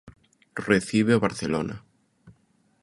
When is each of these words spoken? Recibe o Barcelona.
Recibe 0.69 1.13
o 1.15 1.23
Barcelona. 1.27 1.75